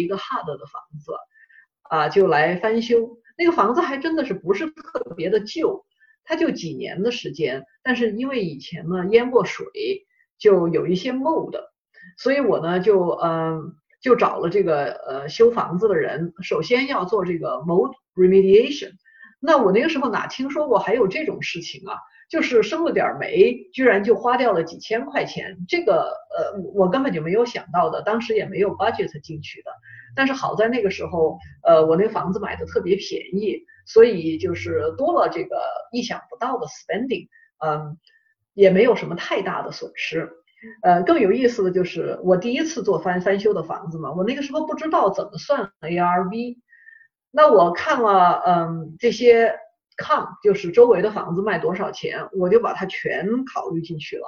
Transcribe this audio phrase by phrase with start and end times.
[0.00, 1.12] 一个 hard 的房子，
[1.82, 3.18] 啊，就来翻修。
[3.38, 5.84] 那个房子还真的是不是特别的旧，
[6.24, 9.64] 它就几年的时间，但是因为以前呢淹过水，
[10.38, 11.54] 就有一些 mold，
[12.18, 18.92] 所以我呢就嗯就找了这个呃修房子的人，首先要做这个 mold remediation。
[19.40, 21.96] 那我那个时候哪听说过还有这种事情啊？
[22.28, 29.72] 就是生了点霉，居然就花掉了几千块钱，这个呃我根本就没有想到的，当时也没有 budget 进去的。
[30.16, 35.56] 但是好在那个时候，呃我那房子买的特别便宜，所以就是多了这个
[35.92, 37.28] 意想不到的 spending，
[37.64, 37.98] 嗯，
[38.54, 40.30] 也没有什么太大的损失。
[40.82, 46.58] 呃更有意思的就是我第一次做翻翻修的房子嘛，我那个时候不知道怎么算 ARV，
[47.30, 49.54] 那我看了嗯这些。
[50.02, 54.26] 抗就是周围的房子卖多少钱，我就把它全考虑进去了。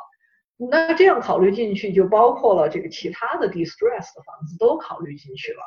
[0.71, 5.61] 那这样考虑进去，就包括了这个其他的 distress 的房子都考虑进去了。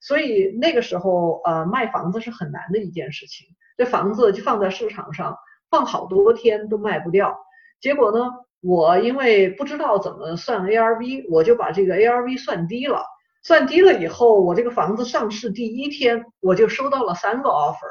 [0.00, 3.46] 所以那个时候，呃，卖房子是很难的一件事情。
[3.76, 5.36] 这房子就放在市场上，
[5.70, 7.38] 放好多天都卖不掉。
[7.80, 13.04] 结果呢，我因为不知道怎么算 ARV，我就把这个 ARV 算低了。
[13.42, 17.88] 算低了以后，我这个房子上市第一天，我就收到了三个 offer。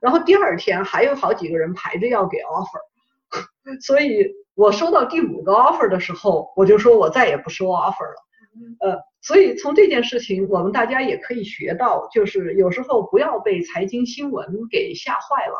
[0.00, 8.24] 然后第二天还有好几个人排着要给 offer， 所以我收到第五个 offer 的时候，我就说我再也不收 offer 了。
[8.80, 15.56] 呃，所以从这件事情，我们大家也可以学到，就是有时候不要被财经新闻给吓坏了。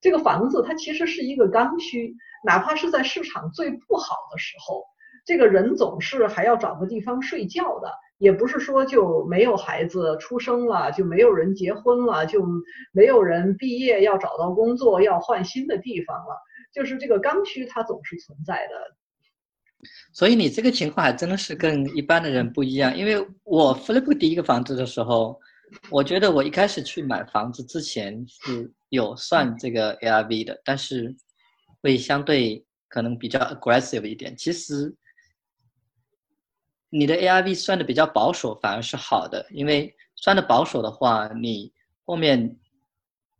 [0.00, 4.82] 这个房子它其实是一个刚需，哪怕是在市场最不好的时候，
[5.24, 7.88] 这个人总是还要找个地方睡觉的。
[8.18, 12.44] 也不是说就没有孩子出生了，就没有人结婚了，就
[12.92, 16.36] 没有人毕业要找到工作，要换新的地方了。
[16.72, 18.96] 就是这个刚需，它总是存在的。
[20.12, 22.96] 所以你这个情况还真的是跟一般的人不一样。
[22.96, 25.38] 因为我 flip 第一个房子的时候，
[25.90, 31.14] 我觉得我一开始去买房子之前是有算这个 ARV 的，但是
[31.82, 34.36] 会相对可能比较 aggressive 一点。
[34.36, 34.94] 其实。
[36.94, 41.72] 你的 ARV 算的比较保守，反而是好的，因为算的保守的话，你
[42.04, 42.54] 后面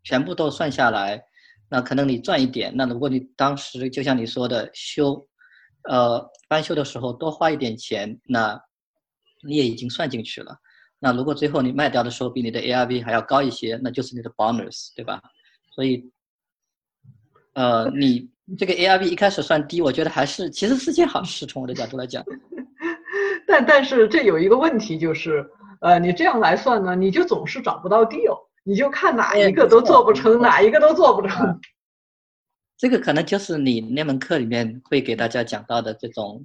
[0.03, 1.23] 全部都算下来，
[1.72, 2.71] 那可能你赚一点。
[2.77, 5.27] 那如果你当时就像你说的修，
[5.88, 8.60] 呃，翻修的时候多花一点钱，那
[9.43, 10.55] 你也已经算进去了。
[10.99, 15.19] 那如果最后你卖掉的时候比你的 ARV 还要高一些，那就是你的 bonus，对吧？
[15.75, 16.05] 所以，
[17.55, 18.28] 呃，你
[18.59, 22.22] 这个 ARV 一开始算低，我觉得还是其实是件好事，从我的角度来讲。
[23.49, 25.43] 但但是这有一个问题，就是，
[25.81, 31.61] 呃，你这样来算呢，你就总是找不到 deal，你就看哪一个都做不成，哪一个都做不成。
[32.77, 36.45] 这个可能就是你那门课里面会给大家讲到的这种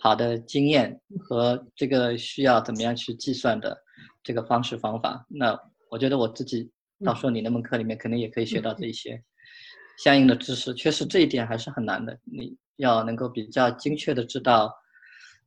[0.00, 3.76] 好的经验和这个需要怎么样去计算的
[4.22, 5.26] 这个方式方法。
[5.28, 5.58] 那
[5.90, 6.70] 我觉得我自己
[7.04, 9.22] 到时候你那门课里面肯定也可以学到这一些
[9.98, 10.72] 相应的知识。
[10.74, 14.72] 确实这一点还是很难的，你要能够比较精确的知道。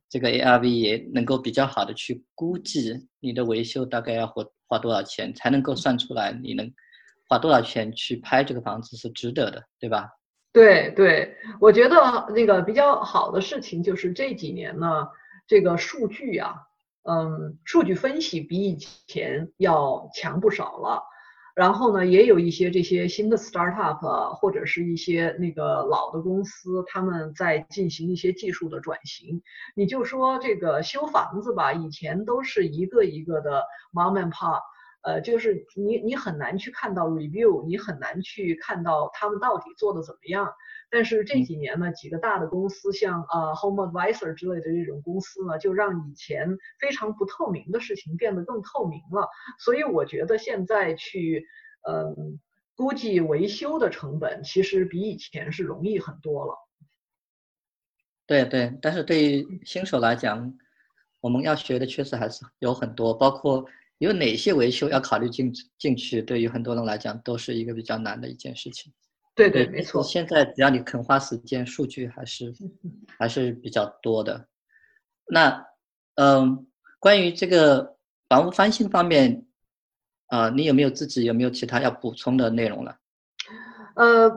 [0.08, 6.70] 这个 ARV 也能够比较好的去估计你的维修大概要花花多少钱，才能够算出来你能
[7.28, 10.08] 花多少钱去拍这个房子是值得的，对吧？
[10.50, 11.96] 对对，我觉得
[12.34, 15.06] 那个比较好的事情就是这几年呢，
[15.46, 16.56] 这个数据啊，
[17.02, 21.02] 嗯，数据分析比以前要强不少了。
[21.58, 29.42] 然后呢，也有一些这些新的 startup 或者是一些那个老的公司，他们在进行一些技术的转型。
[29.74, 34.60] 你就说这个修房子吧，以前都是一个一个的 mom and pop，
[35.08, 40.52] 呃，就是你你很难去看到 review，你很难去看到他们到底做的怎么样。
[40.90, 49.26] 但是这几年呢，几个大的公司，像呃 Home Advisor 之类的这种公司呢，就让以前非常不透明的事情变得更透明了。
[49.58, 51.46] 所以我觉得现在去
[51.88, 52.38] 嗯
[52.76, 56.54] 估计维修的成本，其实比以前是容易很多了。
[58.26, 60.52] 对对，但是对于新手来讲，
[61.20, 63.64] 我们要学的确实还是有很多，包括
[63.98, 68.92] 有哪些维修要考虑进进去，对于很多人来讲都是一个比较难的一件事情。
[69.34, 70.02] 对对，没错。
[70.02, 72.52] 现在只要你肯花时间，数据还是
[73.18, 74.48] 还是比较多的。
[75.28, 75.64] 那
[76.14, 76.66] 嗯，
[76.98, 77.96] 关于这个
[78.28, 79.46] 房屋翻新方面，
[80.26, 82.96] 啊，你有没有自己有没有其他要补充的内容了？
[83.94, 84.28] 呃，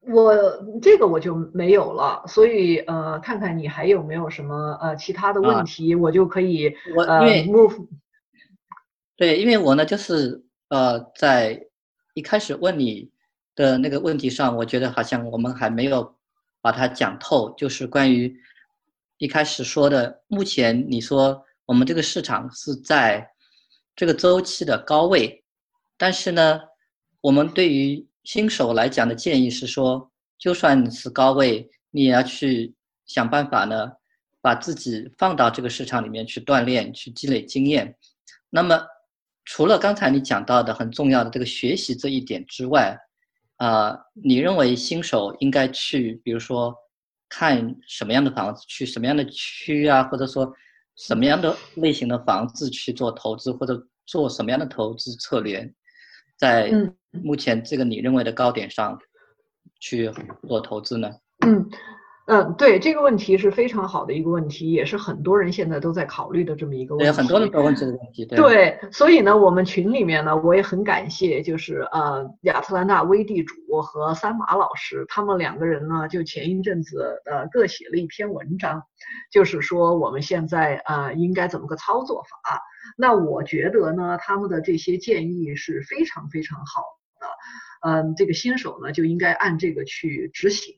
[0.00, 0.34] 我
[0.80, 6.68] 这个我就没有了，所以呃，看看你还有没有什么呃其他的问题，我就可以
[7.06, 7.86] 呃 move。
[9.22, 11.64] 对，因为我呢就是呃在
[12.14, 13.08] 一开始问你。
[13.54, 16.16] 的那个问题上，我觉得好像我们还没有
[16.62, 17.54] 把它讲透。
[17.54, 18.34] 就是关于
[19.18, 23.28] 一开始说的，目前你说我们这个市场是在
[23.94, 25.44] 这个周期的高位，
[25.98, 26.60] 但是呢，
[27.20, 32.74] 我们对于新手来讲的建议是说，就算是高位，你也要去
[33.04, 33.92] 想办法呢，
[34.40, 37.94] 把自己放到这个市场里面去锻炼，去积累经验。
[38.48, 38.82] 那么，
[39.44, 42.96] 除了刚才你讲到的很重要的这个学习这一点之外，
[43.56, 46.74] 啊，你认为新手应该去，比如说
[47.28, 50.52] 看什么样的房子，去什么样的区啊，或者说
[50.96, 55.72] 什么样的类型的房子去做投资，或者做什么样的投资策略，
[56.36, 56.70] 在
[57.10, 58.98] 目前这个你认为的高点上
[59.80, 60.10] 去
[60.48, 61.10] 做投资呢？
[61.44, 61.58] 嗯。
[61.58, 61.70] 嗯，
[62.56, 67.10] 对这个问题是非常好的一个问题，也是很多人现在都在考虑的这么一个问题。
[67.10, 68.24] 对，很多人都问这个问题。
[68.26, 78.82] 对，所以呢，我们群里面呢，我也很感谢，就是呃，亚特兰大微地主和三马老师，他们两个人呢，就前一阵子呃各写了一篇文章，
[79.32, 82.60] 就是说我们现在啊应该怎么个操作法。
[82.96, 86.82] 那我觉得呢，他们的这些建议是非常非常好
[87.20, 87.26] 的。
[87.84, 90.76] 嗯，这个新手呢就应该按这个去执行。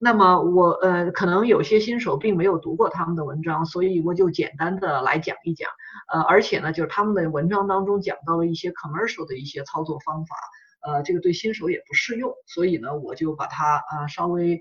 [0.00, 5.70] 那么我呃，可能有些新手并没有读过他们的文章，所以我就简单的来讲一讲。
[6.12, 10.36] 呃，而且呢，就是他们的文章当中讲到了一些 commercial 的一些操作方法，
[10.82, 14.60] 呃，这个对新手也不适用，所以呢，我就把它啊稍微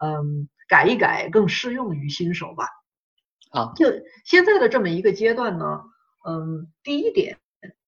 [0.00, 2.68] 嗯改一改，更适用于新手吧。
[3.50, 3.86] 啊，就
[4.26, 5.80] 现在的这么一个阶段呢，
[6.28, 7.38] 嗯，第一点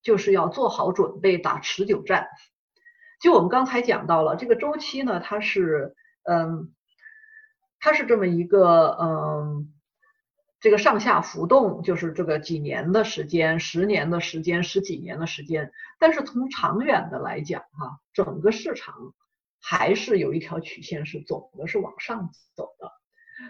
[0.03, 2.29] 就是要做好准备打持久战。
[3.21, 6.75] 就我们刚才讲到了这个周期呢，它是嗯，
[7.81, 9.73] 它是这么一个嗯，
[10.61, 15.73] 这个上下浮动，就是这个几年的时间、十年的时间、十几年的时间。
[15.99, 18.95] 但是从长远的来讲哈，整个市场
[19.61, 22.93] 还是有一条曲线是总的是往上走的，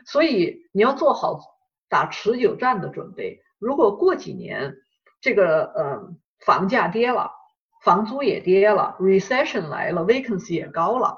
[0.07, 1.41] 所以你要做好
[1.89, 3.41] 打持久战的准备。
[3.59, 4.77] 如果过几年
[5.21, 7.33] 这个嗯房价跌了，
[7.87, 11.17] 房租也跌了，recession 来了，vacancy 也高了，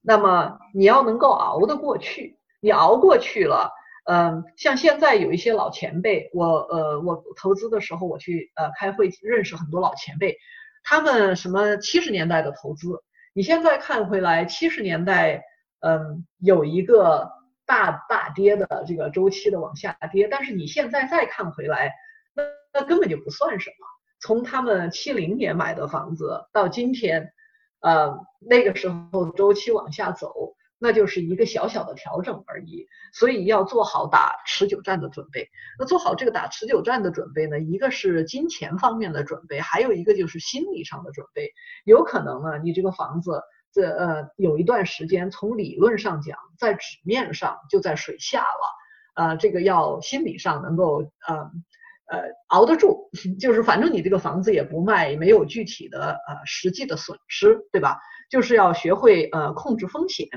[0.00, 3.70] 那么你要能够熬得过去，你熬过去了，
[4.06, 10.38] 嗯，像现在有一些老前辈，我呃我投资的时候我去呃开会认识很多老前辈，
[10.82, 13.02] 他们什么七十年代的投资，
[13.34, 15.44] 你现在看回来七十年代，
[15.80, 17.30] 嗯，有一个
[17.66, 21.92] 大大跌的这个周期的往下跌，但是你现在再看回来，
[22.34, 22.42] 那
[22.72, 23.86] 那根本就不算什么。
[24.20, 27.32] 从他们七零年买的房子到今天，
[27.80, 32.86] 呃，那个时候周期往下走，那就是一个小小的调整而已。
[33.14, 35.48] 所以要做好打持久战的准备。
[35.78, 41.50] 那做好这个打持久战的准备呢，一个是金钱方面的准备，还有一个就是心理上的准备。
[41.84, 43.42] 有可能呢，你这个房子
[43.72, 51.50] 这呃有一段时间，从理论上讲，在纸面上就在水下了，呃，这个要心理上能够呃。
[52.10, 53.08] 呃，熬得住，
[53.38, 57.98] 就是反正你这个房子也不卖，没有具体的呃实际的损失，对吧？
[58.28, 60.28] 就是要学会呃控制风险。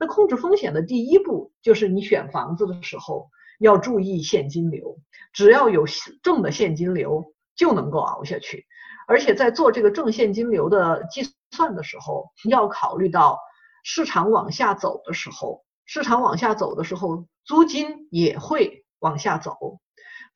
[0.00, 3.28] 那控制风险的第一步就是你选房子的时候
[3.58, 4.98] 要注意现金流，
[5.32, 5.84] 只要有
[6.22, 8.64] 正的现金流就能够熬下去。
[9.06, 13.38] 而且在做这个正现金流的计算的时候，要考虑到
[13.82, 19.78] 市场往下走的时候，市场往下走的时候，租金也会往下走。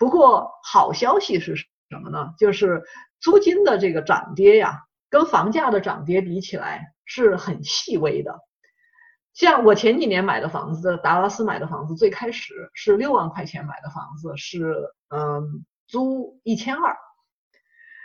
[0.03, 2.35] 不过好消息是什么呢？
[2.37, 2.83] 就是
[3.21, 8.37] 租金的这个涨跌呀，跟房价的涨跌比起来是很细微的。
[9.33, 14.75] 像我前几年买的房子，达拉斯买的房子，最开始是六万块钱买的房子，是
[15.11, 16.97] 嗯租一千二。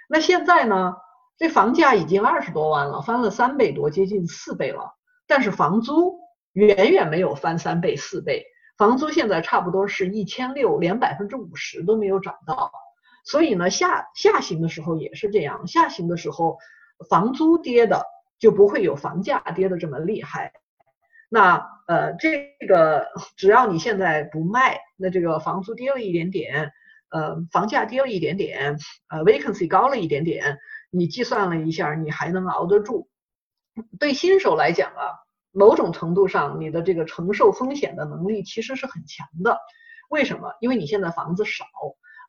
[0.08, 0.94] 那现在呢，
[1.36, 4.94] 这房价已经二十多万了，翻了三倍多，接近四倍了。
[5.26, 6.20] 但是房租
[6.54, 8.46] 远远没有翻三倍四倍。
[8.78, 12.72] 房租现在差不多是一千六，连百分之五十都没有涨到，
[13.26, 16.60] 所以呢，下下行的时候也是这样，下行的时候
[17.10, 18.06] 房租跌的
[18.38, 20.54] 就不会有房价跌的这么厉害。
[21.28, 26.72] 那呃，这个只要你现在不卖，那这个房租跌了一点点，
[27.10, 28.78] 呃，房价跌了一点点，
[29.10, 30.60] 呃，vacancy 高了一点点，
[30.92, 33.10] 你计算了一下，你还能熬得住。
[34.00, 35.27] 对新手来讲啊。
[35.58, 39.58] 某种程度上，你的这个承受风险的能力其实是很强的。
[40.08, 40.54] 为什么？
[40.62, 41.66] 因为你现在房子少，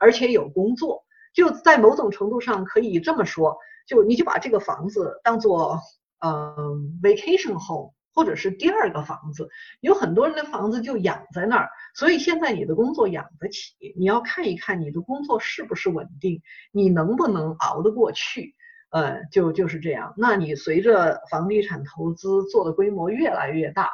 [0.01, 1.05] 而且有工作，
[1.35, 5.79] 就在某种程度上可以这么说，就你就把这个房子当做
[6.25, 9.51] 嗯 vacation home，或者是第二个房子。
[9.81, 16.41] 有很多人的房子就养在那儿，所以现在你的工作养得起，你要看一看你的工作是不是稳定，
[16.73, 18.55] 你能不能熬得过去。
[18.91, 20.15] 呃，就就是这样。
[20.17, 23.89] 那你随着房地产投资做的规模越来越大，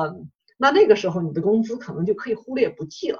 [0.00, 3.18] 嗯，那那个时候你的工资可能就可以忽略不计了。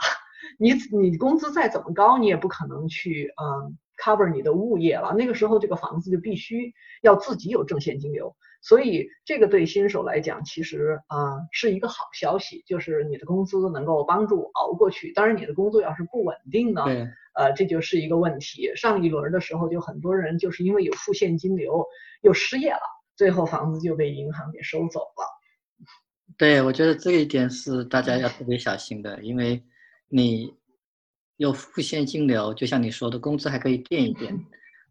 [0.59, 6.73] 你你工资再怎么高，你也不可能去嗯 cover 你的物业了，那个时候这个房子就必须
[7.03, 8.35] 要自己有正现金流。
[8.63, 15.13] 所以这个对新手来讲，其实啊是一个好消息，就是你的工资能够帮助熬过去。
[15.15, 16.85] 当然，你的工作要是不稳定呢，
[17.35, 18.71] 呃，这就是一个问题。
[18.75, 21.85] 上一轮的时候，就很多人就是因为有负现金流
[22.23, 22.81] 又失业了，
[23.17, 25.41] 最后房子就被银行给收走了。
[26.37, 29.63] 对，我觉得这一点是大家要特别小心的，因为
[30.09, 30.55] 你
[31.37, 34.35] 有负现金流，就像你说的，工资还可以垫一垫。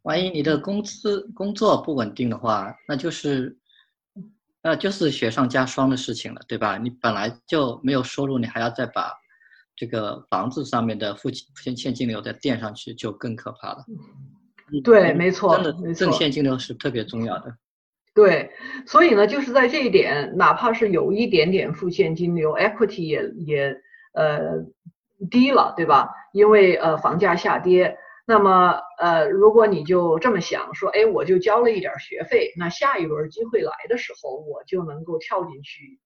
[0.03, 3.57] 万一你的工资工作不稳定的话，那就是，
[4.61, 6.77] 那，就是雪上加霜的事情了，对吧？
[6.77, 9.13] 你本来就没有收入，你还要再把
[9.79, 13.85] 这个房子上面的付现现金流再垫上去，就更可怕了。
[14.83, 17.55] 对，没错，真的正现金流是特别重要的。
[18.13, 18.51] 对，
[18.85, 23.81] 所以呢，就是在这一点，哪怕是有一点点负现金流，equity 也也
[24.13, 24.65] 呃
[25.31, 26.09] 低了，对吧？
[26.33, 27.97] 因为呃房价下跌。
[28.27, 35.99] 那么，呃，如果你就这么想说，哎，我就交了一点学费，那下一轮机会来的时候，我就能够跳进去，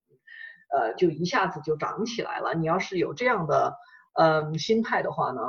[0.73, 2.53] 呃，就一下子就涨起来了。
[2.55, 3.77] 你要是有这样的，
[4.19, 5.41] 嗯，心态的话呢，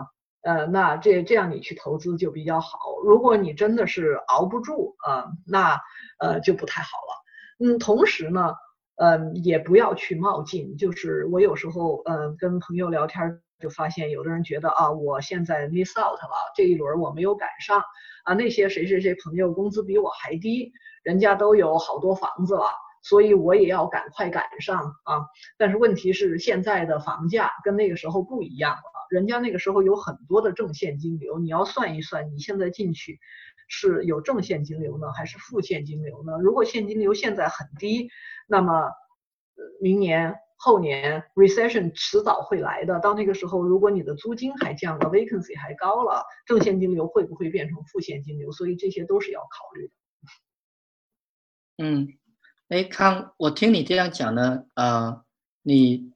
[0.43, 2.79] 呃，那这这样你去投资就比较好。
[3.05, 5.81] 如果你真的是熬不住啊，那
[6.19, 7.67] 呃就不太好了。
[7.67, 8.55] 嗯，同时呢，
[8.97, 10.77] 嗯，也不要去冒进。
[10.77, 13.41] 就是我有时候，嗯，跟朋友聊天。
[13.61, 17.81] 就发现有的人觉得啊，我现在 miss out 了，这一轮我没有赶上
[18.25, 18.35] 啊。
[18.35, 22.67] 那些谁谁谁朋友工资比我还低，人家都有好多房子了，
[23.05, 25.27] 所以我也要赶快赶上啊。
[25.57, 33.21] 但是问题是现在的房价跟那个时候不一样了，人家那个时候有很多的正现金流，你要算一算，你现在进去
[33.69, 36.33] 是有正现金流呢，还是负现金流呢？
[36.43, 38.11] 如果现金流现在很低，
[38.49, 38.91] 那么
[39.81, 40.35] 明年。
[40.57, 48.51] 后年 recession 迟早会来的，到那个时候，如果你的租金还降了，vacancy 还高了，正现金流会不会变成负现金流？
[48.51, 49.93] 所以这些都是要考虑的。
[51.85, 52.09] 嗯，
[52.69, 55.23] 哎，康，我听你这样讲呢，呃，
[55.63, 56.11] 你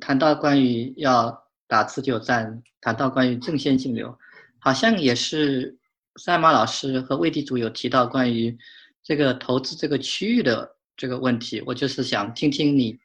[0.00, 4.16] 谈到关于要打持久战，谈到关于正现金流，
[4.58, 5.78] 好像也是
[6.16, 8.56] 赛马老师和魏地主有提到关于
[9.02, 12.98] 这个投资这个区域的这个问题，我就是想听听你。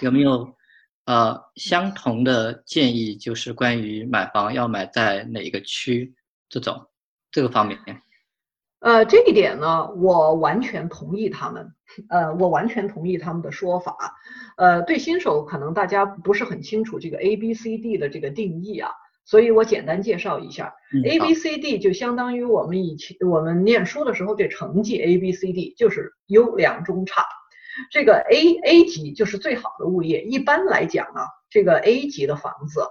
[0.00, 0.52] 有没有
[1.04, 3.14] 呃相同的建议？
[3.16, 6.12] 就是关于买房要买在哪一个区
[6.48, 6.88] 这种
[7.30, 7.78] 这个方面？
[8.80, 11.72] 呃，这一点呢，我完全同意他们。
[12.10, 13.96] 呃，我完全同意他们的说法。
[14.56, 18.90] 呃，对新手可能大家不是很清楚这个 A B C D 的这个定义啊，
[19.24, 20.74] 所以我简单介绍一下。
[21.04, 27.24] A B C D 就相当于我们以前我们念书的时候这成绩 A B C D 就是优良中差。
[27.90, 30.22] 这个 A A 级就是最好的物业。
[30.22, 32.82] 一般来讲啊，这个 A 级的房子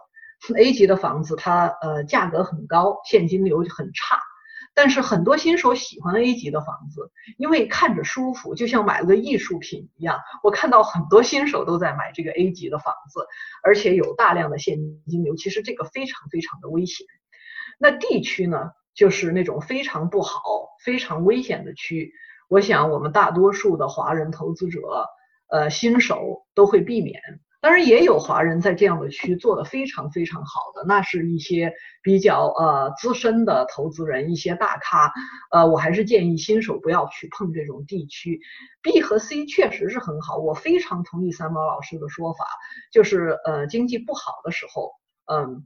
[0.57, 4.17] ，A 级的房子它呃价格很高，现金流很差。
[4.75, 10.19] 但是很多新手喜欢 A 级的房子，因为看着舒服，就像买了个艺术品一样。
[10.43, 13.25] 我看到很多新手都在买这个 A 级的房子，
[13.63, 14.77] 而且有大量的现
[15.07, 15.35] 金流。
[15.37, 17.07] 其实这个非常非常的危险。
[17.79, 20.41] 那 D 区呢，就是那种非常不好、
[20.83, 22.11] 非常危险的区。
[22.49, 24.81] 我想，我们大多数的华人投资者，
[25.47, 27.21] 呃，新手都会避免。
[27.65, 35.11] 当然，也有华人在这样的区做的非常非常好的，那是一些比较呃资深的投资人，一些大咖。
[35.49, 38.39] 呃，我还是建议新手不要去碰这种地区。
[38.83, 42.45] B 和 C 确实是很好，我非常同意三毛老师的说法，
[42.91, 44.91] 就是呃经济不好的时候，
[45.25, 45.65] 嗯，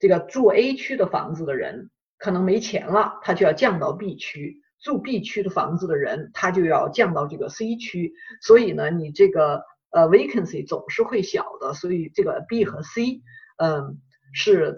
[0.00, 4.56] 这个住 A 区的房子的人可能没钱了，他就要降到 B 区。
[4.82, 13.22] 住 B 区的房子的人，他就要降到这个 C 区，所以呢，你这个呃 vacancy 总是会小的，所以这个 B 和 C，
[13.58, 14.00] 嗯，
[14.32, 14.76] 是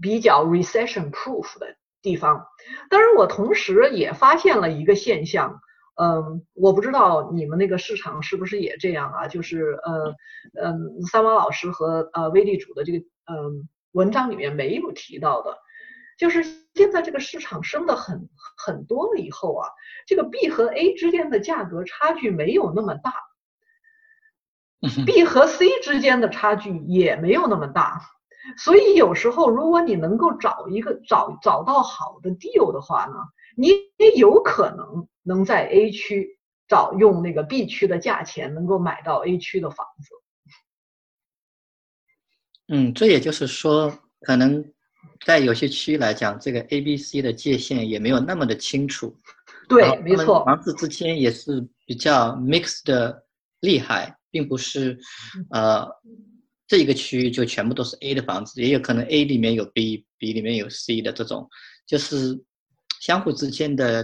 [0.00, 2.46] 比较 recession proof 的地方。
[2.90, 5.60] 当然，我同时也发现了一个现象，
[6.00, 9.28] 嗯，我不知道你们那个市场是不是也这样啊？
[9.28, 10.14] 就是呃
[10.62, 15.56] 嗯，三毛老师和呃威利主的这个嗯文章里面没有提到的。
[16.16, 19.68] 就是现在这个市场升的很很多了以后啊，
[20.06, 23.12] 这个 B 和 A 之间的价格差距没有那么大
[25.06, 28.00] ，B 和 C 之间的差距也没有那么大，
[28.56, 33.14] 所以有时候如果你能够找一个找找到好的 deal 的话呢，
[33.56, 36.38] 你也有可能能在 A 区
[36.68, 40.10] 找用那个 B 区的价钱能够买到 A 区的房子。
[42.68, 44.64] 嗯，这也就是说可能。
[45.24, 49.14] 在有些区来讲，这个 A、B、C 的界限也没有那么的清楚。
[49.68, 50.44] 对，没错。
[50.44, 53.24] 房子之间也是比较 mix 的
[53.60, 54.98] 厉害，并不是，
[55.52, 55.86] 呃，
[56.66, 61.48] 这一个区域就全部都是 A 的房子，也有可能 A 里面有 B，B 里面有 C 的这种，
[61.86, 62.42] 就是
[63.00, 64.02] 相互之间的